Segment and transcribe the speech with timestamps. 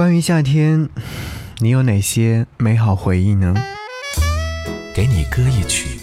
[0.00, 0.88] 关于夏天，
[1.58, 3.54] 你有哪些美好回忆呢？
[4.94, 6.00] 给你歌一曲，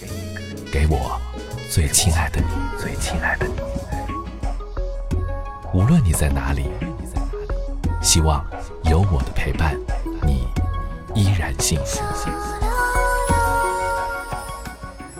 [0.71, 1.19] 给我
[1.67, 2.45] 最亲爱的你，
[2.79, 3.53] 最亲爱的你。
[5.73, 6.65] 无论你在哪里，
[7.99, 8.45] 希望
[8.83, 9.75] 有我的陪伴，
[10.21, 10.47] 你
[11.15, 12.03] 依然幸福。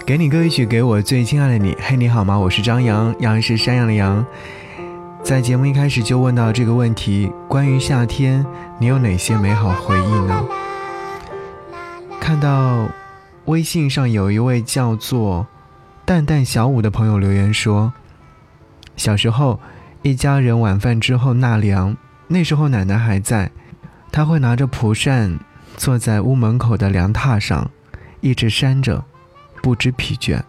[0.06, 1.76] 给你歌一曲，给我最亲爱的你。
[1.82, 2.38] 嘿，你好吗？
[2.38, 4.24] 我是张扬，杨是山羊的羊。
[5.28, 8.46] 在节目一开始就问到这个问题：关于夏天，
[8.80, 10.46] 你有哪些美好回忆呢？
[12.18, 12.88] 看到
[13.44, 15.46] 微信上有一位叫做
[16.06, 17.92] 蛋蛋小五的朋友留言说，
[18.96, 19.60] 小时候
[20.02, 21.98] 一家人晚饭之后纳凉，
[22.30, 23.52] 那时候奶奶还在，
[24.14, 25.38] 她会拿着蒲扇
[25.76, 27.70] 坐在屋门口的凉榻上，
[28.22, 29.04] 一直扇着。
[29.62, 30.40] 不知疲倦，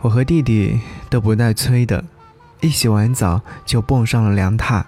[0.00, 2.02] 我和弟弟都不带催的，
[2.62, 4.84] 一洗完澡就蹦上了凉榻。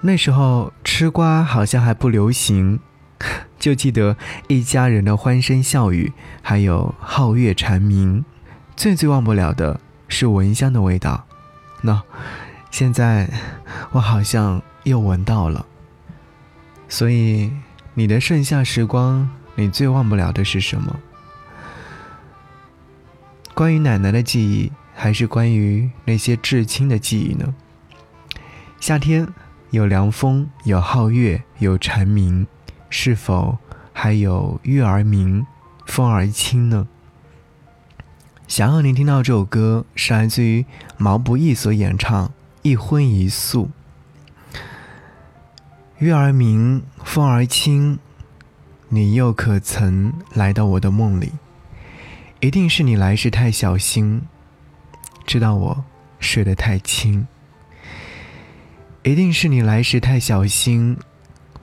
[0.00, 2.80] 那时候吃瓜好像还不流行，
[3.60, 4.16] 就记得
[4.48, 8.24] 一家人的欢声笑语，还有皓月蝉鸣。
[8.74, 11.26] 最最忘不了的是蚊香的味道。
[11.82, 12.00] 喏，
[12.70, 13.28] 现在
[13.90, 15.66] 我好像又闻到了。
[16.88, 17.52] 所以，
[17.92, 20.98] 你的盛夏时光，你最忘不了的是什么？
[23.52, 27.54] 关于奶奶的记忆，还是关于那些至亲的记忆呢？
[28.80, 29.26] 夏天
[29.70, 32.46] 有凉风，有皓月，有蝉鸣，
[32.90, 33.56] 是否
[33.94, 35.46] 还有月儿明，
[35.86, 36.86] 风儿轻呢？
[38.46, 40.66] 想要您听到这首歌，是来自于
[40.98, 42.26] 毛不易所演唱
[42.60, 43.70] 《一荤一素》。
[45.96, 47.98] 月儿明，风儿轻，
[48.90, 51.32] 你又可曾来到我的梦里？
[52.40, 54.20] 一定是你来时太小心，
[55.30, 55.84] 知道我
[56.18, 57.24] 睡得太轻。
[59.04, 60.96] 一定是你来时太小心，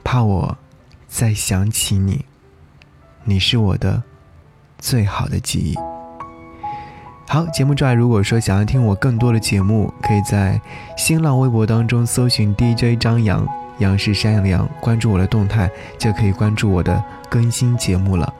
[0.02, 0.56] 怕我
[1.06, 2.24] 再想起你。
[3.24, 4.02] 你是我的
[4.78, 5.76] 最好的记忆。
[7.28, 10.58] 好，节目之外，如果说想要听我更多的节目，可以在
[10.96, 13.46] 新浪微博当中搜寻 DJ 张扬，
[13.80, 18.32] 杨是山羊的羊，关注我的动态，就可以关注我的更新节目了。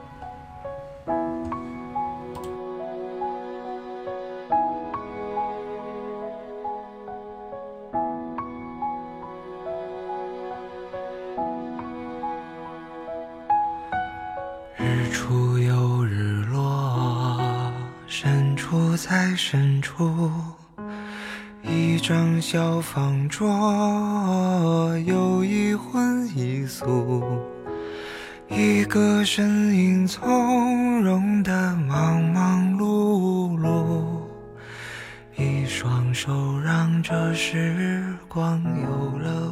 [14.81, 17.37] 日出又日落，
[18.07, 20.31] 深处在深处，
[21.61, 27.21] 一张小方桌，有一荤一素，
[28.47, 34.05] 一个身影从容的忙忙碌碌，
[35.35, 39.51] 一双手让这时光有了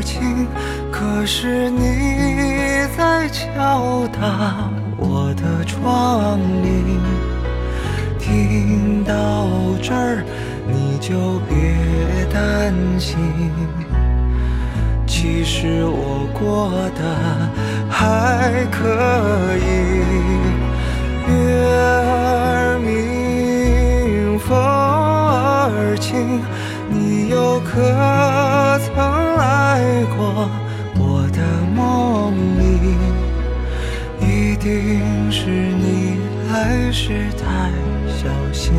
[0.00, 0.46] 儿轻。
[0.90, 6.98] 可是你在敲打我的窗棂，
[8.18, 9.46] 听到
[9.82, 10.24] 这儿
[10.66, 11.54] 你就别
[12.32, 13.18] 担心，
[15.06, 17.02] 其实我过得
[17.90, 18.88] 还可
[19.58, 19.68] 以。
[21.28, 21.34] 月
[21.76, 26.40] 儿明，风儿轻，
[26.88, 27.70] 你又可
[28.80, 30.48] 曾来过
[30.94, 31.42] 我的
[31.74, 32.62] 梦里？
[34.20, 34.70] 一定
[35.28, 36.18] 是你
[36.52, 37.72] 来时太
[38.06, 38.72] 小心，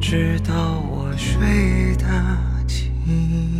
[0.00, 2.04] 直到我睡得
[2.66, 3.59] 轻。